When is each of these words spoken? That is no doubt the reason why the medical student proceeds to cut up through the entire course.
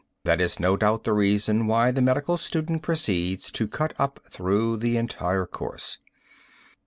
That 0.23 0.41
is 0.41 0.59
no 0.59 0.77
doubt 0.77 1.03
the 1.03 1.13
reason 1.13 1.67
why 1.67 1.91
the 1.91 2.01
medical 2.01 2.35
student 2.35 2.81
proceeds 2.81 3.51
to 3.51 3.67
cut 3.67 3.93
up 3.99 4.19
through 4.31 4.77
the 4.77 4.97
entire 4.97 5.45
course. 5.45 5.99